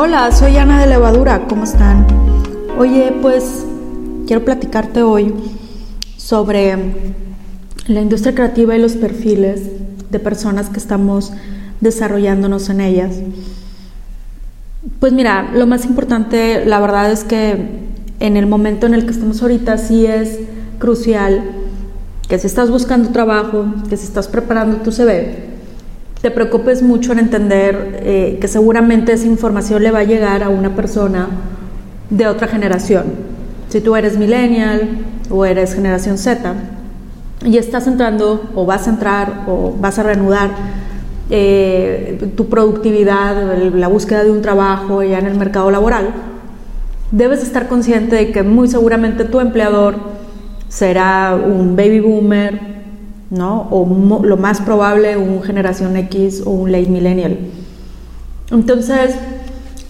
Hola, 0.00 0.30
soy 0.30 0.56
Ana 0.56 0.80
de 0.80 0.86
Levadura, 0.86 1.48
¿cómo 1.48 1.64
están? 1.64 2.06
Oye, 2.78 3.12
pues 3.20 3.66
quiero 4.28 4.44
platicarte 4.44 5.02
hoy 5.02 5.34
sobre 6.16 6.76
la 7.88 8.00
industria 8.00 8.32
creativa 8.32 8.76
y 8.76 8.80
los 8.80 8.92
perfiles 8.92 9.62
de 10.08 10.20
personas 10.20 10.70
que 10.70 10.78
estamos 10.78 11.32
desarrollándonos 11.80 12.70
en 12.70 12.80
ellas. 12.80 13.16
Pues 15.00 15.12
mira, 15.12 15.50
lo 15.52 15.66
más 15.66 15.84
importante, 15.84 16.64
la 16.64 16.78
verdad 16.78 17.10
es 17.10 17.24
que 17.24 17.56
en 18.20 18.36
el 18.36 18.46
momento 18.46 18.86
en 18.86 18.94
el 18.94 19.04
que 19.04 19.10
estamos 19.10 19.42
ahorita 19.42 19.78
sí 19.78 20.06
es 20.06 20.38
crucial 20.78 21.42
que 22.28 22.38
si 22.38 22.46
estás 22.46 22.70
buscando 22.70 23.10
trabajo, 23.10 23.66
que 23.90 23.96
si 23.96 24.04
estás 24.04 24.28
preparando 24.28 24.76
tu 24.76 24.92
CV, 24.92 25.47
te 26.22 26.30
preocupes 26.30 26.82
mucho 26.82 27.12
en 27.12 27.20
entender 27.20 28.00
eh, 28.02 28.38
que 28.40 28.48
seguramente 28.48 29.12
esa 29.12 29.26
información 29.26 29.82
le 29.82 29.90
va 29.90 30.00
a 30.00 30.04
llegar 30.04 30.42
a 30.42 30.48
una 30.48 30.74
persona 30.74 31.28
de 32.10 32.26
otra 32.26 32.48
generación. 32.48 33.04
Si 33.68 33.80
tú 33.80 33.94
eres 33.94 34.18
millennial 34.18 34.88
o 35.30 35.44
eres 35.44 35.74
generación 35.74 36.18
Z 36.18 36.54
y 37.44 37.56
estás 37.58 37.86
entrando 37.86 38.50
o 38.54 38.66
vas 38.66 38.86
a 38.88 38.90
entrar 38.90 39.44
o 39.46 39.74
vas 39.78 39.98
a 39.98 40.02
reanudar 40.02 40.50
eh, 41.30 42.32
tu 42.36 42.48
productividad, 42.48 43.70
la 43.74 43.88
búsqueda 43.88 44.24
de 44.24 44.30
un 44.30 44.42
trabajo 44.42 45.02
ya 45.02 45.18
en 45.18 45.26
el 45.26 45.36
mercado 45.36 45.70
laboral, 45.70 46.08
debes 47.12 47.42
estar 47.42 47.68
consciente 47.68 48.16
de 48.16 48.32
que 48.32 48.42
muy 48.42 48.68
seguramente 48.68 49.24
tu 49.24 49.38
empleador 49.38 49.96
será 50.68 51.36
un 51.36 51.76
baby 51.76 52.00
boomer, 52.00 52.77
¿no? 53.30 53.68
O 53.70 54.20
lo 54.22 54.36
más 54.36 54.60
probable 54.60 55.16
un 55.16 55.42
generación 55.42 55.96
X 55.96 56.42
o 56.44 56.50
un 56.50 56.72
late 56.72 56.88
millennial. 56.88 57.38
Entonces, 58.50 59.14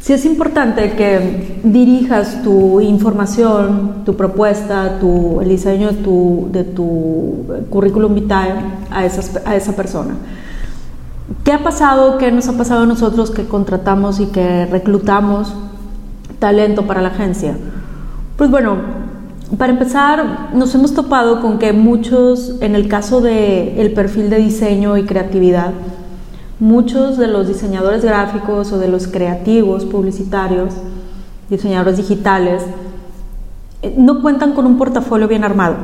sí 0.00 0.12
es 0.12 0.24
importante 0.24 0.92
que 0.92 1.60
dirijas 1.62 2.42
tu 2.42 2.80
información, 2.80 4.02
tu 4.04 4.16
propuesta, 4.16 4.98
tu, 4.98 5.40
el 5.40 5.48
diseño 5.48 5.92
de 5.92 6.02
tu, 6.02 6.48
de 6.52 6.64
tu 6.64 7.44
currículum 7.70 8.14
vitae 8.14 8.52
a, 8.90 8.98
a 8.98 9.56
esa 9.56 9.76
persona. 9.76 10.14
¿Qué 11.44 11.52
ha 11.52 11.62
pasado? 11.62 12.18
¿Qué 12.18 12.32
nos 12.32 12.48
ha 12.48 12.56
pasado 12.56 12.82
a 12.82 12.86
nosotros 12.86 13.30
que 13.30 13.44
contratamos 13.44 14.18
y 14.18 14.26
que 14.26 14.66
reclutamos 14.66 15.54
talento 16.38 16.86
para 16.86 17.02
la 17.02 17.08
agencia? 17.08 17.54
Pues 18.36 18.50
bueno, 18.50 18.76
para 19.56 19.72
empezar, 19.72 20.50
nos 20.52 20.74
hemos 20.74 20.92
topado 20.92 21.40
con 21.40 21.58
que 21.58 21.72
muchos, 21.72 22.56
en 22.60 22.74
el 22.74 22.86
caso 22.86 23.22
del 23.22 23.78
el 23.78 23.92
perfil 23.94 24.28
de 24.28 24.36
diseño 24.36 24.98
y 24.98 25.04
creatividad, 25.04 25.72
muchos 26.60 27.16
de 27.16 27.28
los 27.28 27.48
diseñadores 27.48 28.04
gráficos 28.04 28.72
o 28.72 28.78
de 28.78 28.88
los 28.88 29.06
creativos 29.06 29.86
publicitarios, 29.86 30.74
diseñadores 31.48 31.96
digitales, 31.96 32.62
eh, 33.80 33.94
no 33.96 34.20
cuentan 34.20 34.52
con 34.52 34.66
un 34.66 34.76
portafolio 34.76 35.28
bien 35.28 35.44
armado. 35.44 35.76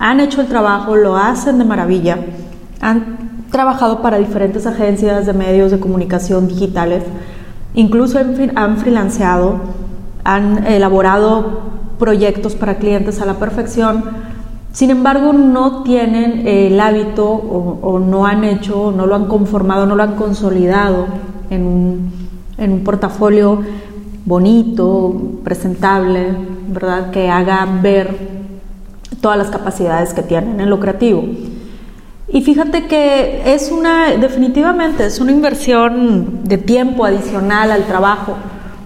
Han 0.00 0.18
hecho 0.18 0.40
el 0.40 0.48
trabajo, 0.48 0.96
lo 0.96 1.16
hacen 1.16 1.58
de 1.58 1.64
maravilla, 1.64 2.18
han 2.80 3.44
trabajado 3.52 4.02
para 4.02 4.18
diferentes 4.18 4.66
agencias 4.66 5.24
de 5.24 5.32
medios 5.32 5.70
de 5.70 5.78
comunicación 5.78 6.48
digitales, 6.48 7.04
incluso 7.74 8.18
han 8.18 8.76
freelanceado, 8.76 9.60
han 10.24 10.66
elaborado 10.66 11.75
proyectos 11.98 12.54
para 12.54 12.76
clientes 12.76 13.20
a 13.20 13.26
la 13.26 13.34
perfección, 13.34 14.04
sin 14.72 14.90
embargo 14.90 15.32
no 15.32 15.82
tienen 15.82 16.46
el 16.46 16.78
hábito 16.80 17.26
o, 17.26 17.98
no 17.98 18.26
han 18.26 18.44
hecho, 18.44 18.92
no 18.94 19.06
lo 19.06 19.14
han 19.14 19.26
conformado, 19.26 19.86
no 19.86 19.94
lo 19.94 20.02
han 20.02 20.16
consolidado 20.16 21.06
en 21.50 21.66
un, 21.66 22.12
en 22.58 22.72
un 22.72 22.84
portafolio 22.84 23.62
bonito, 24.24 25.14
presentable, 25.44 26.34
¿verdad? 26.68 27.10
Que 27.10 27.30
haga 27.30 27.66
ver 27.80 28.36
todas 29.20 29.38
las 29.38 29.48
capacidades 29.48 30.12
que 30.12 30.22
tienen 30.22 30.60
en 30.60 30.68
lo 30.68 30.78
creativo. 30.80 31.24
Y 32.28 32.42
fíjate 32.42 32.86
que 32.86 33.54
es 33.54 33.70
una, 33.70 34.16
definitivamente, 34.16 35.06
es 35.06 35.20
una 35.20 35.30
inversión 35.30 36.40
de 36.42 36.58
tiempo 36.58 37.04
adicional 37.04 37.70
al 37.70 37.84
trabajo 37.84 38.34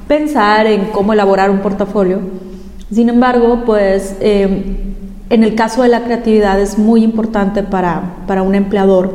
pensar 0.07 0.67
en 0.67 0.87
cómo 0.87 1.13
elaborar 1.13 1.51
un 1.51 1.61
portafolio 1.61 2.21
sin 2.93 3.09
embargo, 3.09 3.63
pues 3.65 4.17
eh, 4.21 4.95
en 5.31 5.45
el 5.45 5.55
caso 5.55 5.83
de 5.83 5.89
la 5.89 6.03
creatividad 6.03 6.61
es 6.61 6.77
muy 6.77 7.05
importante 7.05 7.63
para, 7.63 8.17
para 8.27 8.43
un 8.43 8.55
empleador 8.55 9.15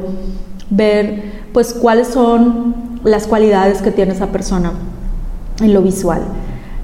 ver 0.69 1.35
pues 1.53 1.73
cuáles 1.73 2.07
son 2.07 2.75
las 3.03 3.27
cualidades 3.27 3.81
que 3.81 3.91
tiene 3.91 4.13
esa 4.13 4.27
persona 4.27 4.71
en 5.61 5.73
lo 5.73 5.81
visual. 5.81 6.21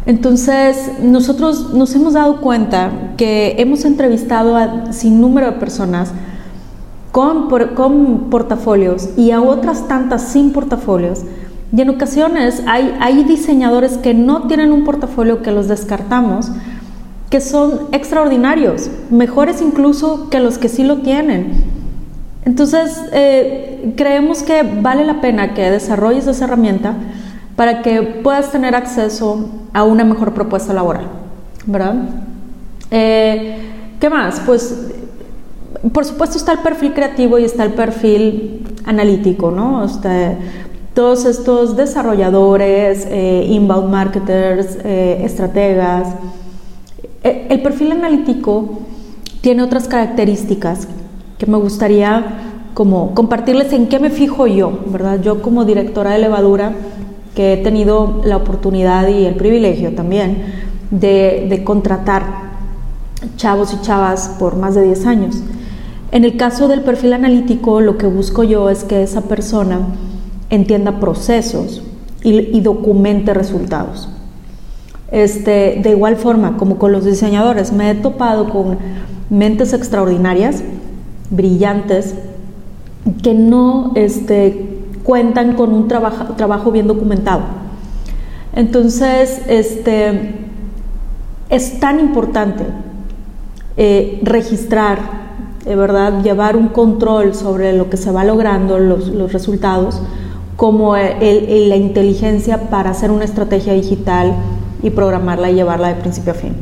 Entonces, 0.05 0.91
nosotros 1.01 1.73
nos 1.73 1.95
hemos 1.95 2.13
dado 2.13 2.41
cuenta 2.41 3.13
que 3.17 3.55
hemos 3.59 3.85
entrevistado 3.85 4.57
a 4.57 4.91
sin 4.91 5.21
número 5.21 5.47
de 5.47 5.51
personas 5.53 6.11
con, 7.11 7.49
con 7.75 8.29
portafolios 8.29 9.09
y 9.15 9.31
a 9.31 9.41
otras 9.41 9.87
tantas 9.87 10.23
sin 10.23 10.51
portafolios. 10.51 11.19
Y 11.75 11.81
en 11.81 11.89
ocasiones 11.89 12.63
hay, 12.67 12.93
hay 12.99 13.23
diseñadores 13.23 13.97
que 13.97 14.13
no 14.13 14.47
tienen 14.47 14.71
un 14.71 14.83
portafolio 14.83 15.41
que 15.41 15.51
los 15.51 15.67
descartamos 15.67 16.51
que 17.31 17.39
son 17.39 17.87
extraordinarios, 17.93 18.89
mejores 19.09 19.61
incluso 19.61 20.29
que 20.29 20.41
los 20.41 20.57
que 20.57 20.67
sí 20.67 20.83
lo 20.83 20.97
tienen. 20.97 21.63
Entonces, 22.43 23.01
eh, 23.13 23.93
creemos 23.95 24.43
que 24.43 24.63
vale 24.63 25.05
la 25.05 25.21
pena 25.21 25.53
que 25.53 25.71
desarrolles 25.71 26.27
esa 26.27 26.43
herramienta 26.43 26.93
para 27.55 27.81
que 27.83 28.01
puedas 28.01 28.51
tener 28.51 28.75
acceso 28.75 29.49
a 29.71 29.83
una 29.83 30.03
mejor 30.03 30.33
propuesta 30.33 30.73
laboral, 30.73 31.07
¿verdad? 31.65 31.95
Eh, 32.91 33.59
¿Qué 34.01 34.09
más? 34.09 34.41
Pues, 34.45 34.87
por 35.93 36.03
supuesto 36.03 36.37
está 36.37 36.51
el 36.51 36.59
perfil 36.59 36.93
creativo 36.93 37.39
y 37.39 37.45
está 37.45 37.63
el 37.63 37.73
perfil 37.73 38.67
analítico, 38.83 39.51
¿no? 39.51 39.85
Este, 39.85 40.35
todos 40.93 41.23
estos 41.23 41.77
desarrolladores, 41.77 43.07
eh, 43.09 43.45
inbound 43.47 43.89
marketers, 43.89 44.77
estrategas, 44.83 46.09
el 47.23 47.61
perfil 47.61 47.91
analítico 47.91 48.79
tiene 49.41 49.63
otras 49.63 49.87
características 49.87 50.87
que 51.37 51.45
me 51.45 51.57
gustaría 51.57 52.51
compartirles 52.73 53.73
en 53.73 53.87
qué 53.87 53.99
me 53.99 54.09
fijo 54.09 54.47
yo, 54.47 54.79
¿verdad? 54.87 55.21
Yo 55.21 55.41
como 55.41 55.65
directora 55.65 56.11
de 56.11 56.19
levadura, 56.19 56.73
que 57.35 57.53
he 57.53 57.57
tenido 57.57 58.21
la 58.25 58.37
oportunidad 58.37 59.07
y 59.07 59.25
el 59.25 59.35
privilegio 59.35 59.93
también 59.95 60.43
de, 60.89 61.61
contratar 61.63 62.51
chavos 63.37 63.73
y 63.73 63.81
chavas 63.81 64.35
por 64.39 64.57
más 64.57 64.75
de 64.75 64.83
10 64.83 65.05
años. 65.05 65.43
En 66.11 66.25
el 66.25 66.37
caso 66.37 66.67
del 66.67 66.81
perfil 66.81 67.13
analítico, 67.13 67.81
lo 67.81 67.97
que 67.97 68.07
busco 68.07 68.43
yo 68.43 68.69
es 68.69 68.83
que 68.83 69.03
esa 69.03 69.21
persona 69.21 69.79
entienda 70.49 70.99
procesos 70.99 71.83
y 72.23 72.59
documente 72.61 73.33
resultados. 73.33 74.09
Este, 75.11 75.81
de 75.83 75.89
igual 75.89 76.15
forma, 76.15 76.55
como 76.57 76.77
con 76.77 76.93
los 76.93 77.03
diseñadores, 77.03 77.73
me 77.73 77.91
he 77.91 77.95
topado 77.95 78.49
con 78.49 78.77
mentes 79.29 79.73
extraordinarias, 79.73 80.63
brillantes, 81.29 82.15
que 83.21 83.33
no 83.33 83.91
este, 83.95 84.79
cuentan 85.03 85.53
con 85.55 85.73
un 85.73 85.87
trabajo, 85.87 86.71
bien 86.71 86.87
documentado. 86.87 87.41
Entonces, 88.53 89.41
este, 89.47 90.35
es 91.49 91.79
tan 91.79 91.99
importante 91.99 92.65
eh, 93.75 94.19
registrar, 94.23 94.99
de 95.65 95.75
verdad, 95.75 96.23
llevar 96.23 96.55
un 96.55 96.69
control 96.69 97.33
sobre 97.33 97.73
lo 97.73 97.89
que 97.89 97.97
se 97.97 98.11
va 98.11 98.23
logrando, 98.23 98.79
los, 98.79 99.31
resultados, 99.33 100.01
como 100.55 100.95
el, 100.95 101.69
la 101.69 101.75
inteligencia 101.75 102.69
para 102.69 102.91
hacer 102.91 103.11
una 103.11 103.25
estrategia 103.25 103.73
digital, 103.73 104.35
y 104.83 104.89
programarla 104.89 105.51
y 105.51 105.55
llevarla 105.55 105.89
de 105.89 105.95
principio 105.95 106.33
a 106.33 106.35
fin. 106.35 106.53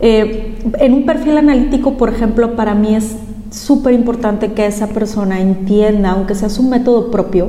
Eh, 0.00 0.58
en 0.78 0.94
un 0.94 1.04
perfil 1.04 1.36
analítico, 1.36 1.96
por 1.96 2.08
ejemplo, 2.08 2.56
para 2.56 2.74
mí 2.74 2.94
es 2.94 3.16
súper 3.50 3.92
importante 3.94 4.52
que 4.52 4.66
esa 4.66 4.88
persona 4.88 5.40
entienda, 5.40 6.12
aunque 6.12 6.34
sea 6.34 6.48
su 6.48 6.62
método 6.62 7.10
propio, 7.10 7.48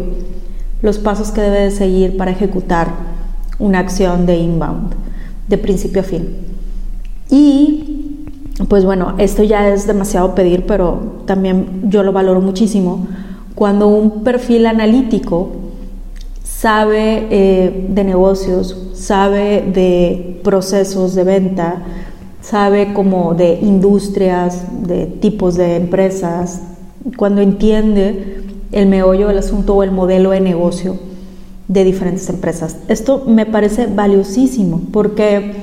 los 0.81 0.97
pasos 0.97 1.31
que 1.31 1.41
debe 1.41 1.61
de 1.61 1.71
seguir 1.71 2.17
para 2.17 2.31
ejecutar 2.31 2.89
una 3.59 3.79
acción 3.79 4.25
de 4.25 4.37
inbound, 4.37 4.93
de 5.47 5.57
principio 5.57 6.01
a 6.01 6.05
fin. 6.05 6.27
Y, 7.29 8.25
pues 8.67 8.83
bueno, 8.83 9.13
esto 9.17 9.43
ya 9.43 9.69
es 9.69 9.87
demasiado 9.87 10.35
pedir, 10.35 10.65
pero 10.65 11.23
también 11.25 11.83
yo 11.89 12.03
lo 12.03 12.11
valoro 12.11 12.41
muchísimo. 12.41 13.07
Cuando 13.55 13.87
un 13.87 14.23
perfil 14.23 14.65
analítico 14.65 15.51
sabe 16.61 17.25
eh, 17.31 17.87
de 17.89 18.03
negocios, 18.03 18.77
sabe 18.93 19.63
de 19.73 20.39
procesos 20.43 21.15
de 21.15 21.23
venta, 21.23 21.81
sabe 22.39 22.93
como 22.93 23.33
de 23.33 23.57
industrias, 23.63 24.63
de 24.87 25.07
tipos 25.07 25.55
de 25.55 25.75
empresas, 25.77 26.61
cuando 27.17 27.41
entiende 27.41 28.43
el 28.71 28.85
meollo 28.85 29.29
del 29.29 29.39
asunto 29.39 29.75
o 29.75 29.81
el 29.81 29.89
modelo 29.89 30.29
de 30.29 30.39
negocio 30.39 30.99
de 31.67 31.83
diferentes 31.83 32.29
empresas. 32.29 32.77
Esto 32.87 33.23
me 33.25 33.47
parece 33.47 33.87
valiosísimo 33.87 34.83
porque 34.93 35.53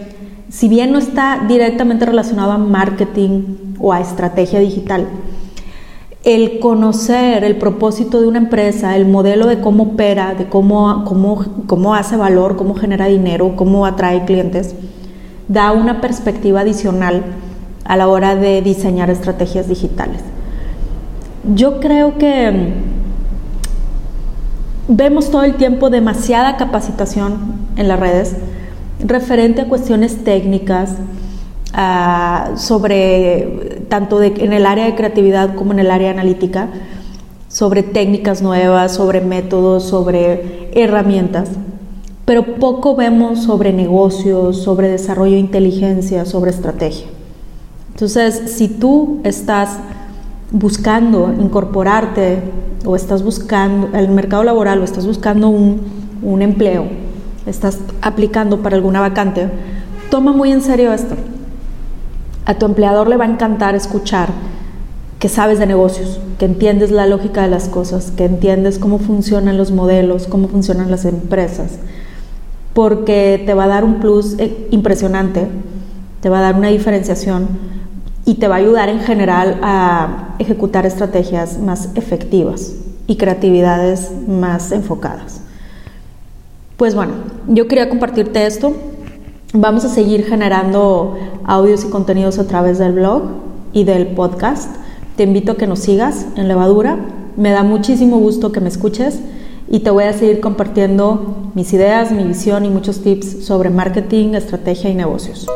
si 0.49 0.69
bien 0.69 0.91
no 0.91 0.99
está 0.99 1.45
directamente 1.47 2.07
relacionado 2.07 2.51
a 2.51 2.59
marketing 2.59 3.77
o 3.79 3.93
a 3.93 4.01
estrategia 4.01 4.59
digital, 4.59 5.07
el 6.29 6.61
conocer 6.61 7.43
el 7.43 7.57
propósito 7.57 8.21
de 8.21 8.27
una 8.27 8.37
empresa, 8.37 8.95
el 8.97 9.07
modelo 9.07 9.47
de 9.47 9.63
cómo 9.63 9.85
opera, 9.85 10.35
de 10.35 10.47
cómo, 10.47 11.07
cómo, 11.07 11.43
cómo 11.67 11.95
hace 11.95 12.19
valor, 12.19 12.57
cómo 12.57 12.75
genera 12.75 13.07
dinero, 13.07 13.55
cómo 13.57 13.87
atrae 13.87 14.27
clientes, 14.27 14.75
da 15.49 15.73
una 15.73 16.03
perspectiva 16.03 16.61
adicional 16.61 17.25
a 17.85 17.97
la 17.97 18.09
hora 18.09 18.37
de 18.37 18.61
diseñar 18.61 19.09
estrategias 19.09 19.69
digitales. 19.69 20.21
Yo 21.55 21.81
creo 21.81 22.19
que 22.19 22.51
mm, 22.51 22.67
vemos 24.95 25.31
todo 25.31 25.45
el 25.45 25.55
tiempo 25.55 25.89
demasiada 25.89 26.59
capacitación 26.59 27.39
en 27.77 27.89
las 27.89 27.99
redes 27.99 28.37
referente 29.03 29.63
a 29.63 29.69
cuestiones 29.69 30.23
técnicas, 30.25 30.91
ah, 31.73 32.51
sobre 32.57 33.78
tanto 33.89 34.23
en 34.23 34.53
el 34.53 34.67
área 34.67 34.87
de 34.87 34.95
creatividad 34.95 35.55
como 35.55 35.73
en 35.73 35.79
el 35.79 35.91
área 35.91 36.11
analítica, 36.11 36.69
sobre 37.49 37.83
técnicas 37.83 38.43
nuevas, 38.43 38.95
sobre 38.95 39.21
métodos, 39.21 39.85
sobre 39.85 40.71
herramientas, 40.73 41.49
pero 42.25 42.57
poco 42.57 42.95
vemos 42.95 43.43
sobre 43.45 43.73
negocios, 43.73 44.59
sobre 44.59 44.89
desarrollo 44.89 45.33
de 45.33 45.41
inteligencia, 45.41 46.27
sobre 46.27 46.51
estrategia. 46.51 47.07
Entonces, 47.93 48.53
si 48.55 48.69
tú 48.69 49.21
estás 49.25 49.79
buscando 50.51 51.35
incorporarte 51.41 52.43
o 52.85 52.97
estás 52.97 53.23
buscando 53.23 53.97
el 53.97 54.09
mercado 54.11 54.45
laboral 54.45 54.81
o 54.81 54.85
estás 54.85 55.07
buscando 55.07 55.49
un, 55.49 55.81
un 56.23 56.43
empleo, 56.43 56.87
estás 57.47 57.79
aplicando 58.03 58.63
para 58.63 58.77
alguna 58.77 59.01
vacante, 59.01 59.49
toma 60.11 60.33
muy 60.33 60.53
en 60.53 60.61
serio 60.61 60.93
esto. 60.93 61.17
A 62.49 62.55
tu 62.55 62.65
empleador 62.65 63.09
le 63.09 63.19
va 63.19 63.27
a 63.27 63.29
encantar 63.29 63.75
escuchar 63.75 64.31
que 65.19 65.29
sabes 65.29 65.59
de 65.59 65.67
negocios, 65.67 66.19
que 66.39 66.47
entiendes 66.47 66.91
la 66.91 67.07
lógica 67.07 67.43
de 67.43 67.49
las 67.49 67.69
cosas, 67.69 68.11
que 68.11 68.25
entiendes 68.25 68.79
cómo 68.79 68.99
funcionan 68.99 69.59
los 69.59 69.71
modelos, 69.71 70.27
cómo 70.27 70.49
funcionan 70.49 70.91
las 70.91 71.05
empresas, 71.05 71.73
porque 72.73 73.43
te 73.45 73.53
va 73.53 73.65
a 73.65 73.69
dar 73.69 73.85
un 73.85 74.01
plus 74.01 74.37
eh, 74.39 74.67
impresionante, 74.71 75.47
te 76.23 76.31
va 76.31 76.39
a 76.39 76.41
dar 76.41 76.55
una 76.55 76.69
diferenciación 76.69 77.49
y 78.25 78.37
te 78.37 78.49
va 78.49 78.55
a 78.55 78.59
ayudar 78.59 78.89
en 78.89 79.01
general 79.01 79.59
a 79.61 80.35
ejecutar 80.39 80.87
estrategias 80.87 81.59
más 81.59 81.91
efectivas 81.97 82.73
y 83.07 83.17
creatividades 83.17 84.11
más 84.27 84.73
enfocadas. 84.73 85.43
Pues 86.79 86.95
bueno, 86.95 87.13
yo 87.47 87.69
quería 87.69 87.91
compartirte 87.91 88.47
esto. 88.47 88.75
Vamos 89.55 89.85
a 89.87 89.89
seguir 89.89 90.27
generando 90.27 91.17
audios 91.47 91.85
y 91.85 91.89
contenidos 91.89 92.39
a 92.39 92.47
través 92.47 92.79
del 92.79 92.93
blog 92.93 93.23
y 93.73 93.85
del 93.85 94.09
podcast. 94.09 94.77
Te 95.17 95.23
invito 95.23 95.53
a 95.53 95.57
que 95.57 95.67
nos 95.67 95.79
sigas 95.79 96.27
en 96.37 96.49
Levadura. 96.49 96.99
Me 97.37 97.51
da 97.51 97.63
muchísimo 97.63 98.19
gusto 98.19 98.53
que 98.53 98.61
me 98.61 98.69
escuches 98.69 99.21
y 99.67 99.81
te 99.81 99.91
voy 99.91 100.05
a 100.05 100.13
seguir 100.13 100.41
compartiendo 100.41 101.51
mis 101.55 101.73
ideas, 101.73 102.13
mi 102.13 102.25
visión 102.25 102.67
y 102.67 102.69
muchos 102.69 103.01
tips 103.01 103.47
sobre 103.47 103.71
marketing, 103.71 104.35
estrategia 104.35 104.91
y 104.91 104.95
negocios. 104.95 105.47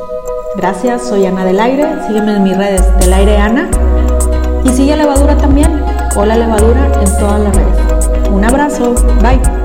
Gracias, 0.56 1.08
soy 1.08 1.26
Ana 1.26 1.44
del 1.44 1.60
Aire. 1.60 1.84
Sígueme 2.06 2.36
en 2.36 2.44
mis 2.44 2.56
redes 2.56 2.82
del 2.98 3.12
Aire 3.12 3.36
Ana 3.36 3.68
y 4.64 4.70
sigue 4.70 4.96
Levadura 4.96 5.36
también. 5.36 5.70
Hola 6.16 6.38
Levadura 6.38 6.86
en 6.98 7.18
todas 7.18 7.40
las 7.40 7.54
redes. 7.54 8.30
Un 8.32 8.42
abrazo. 8.42 8.94
Bye. 9.20 9.61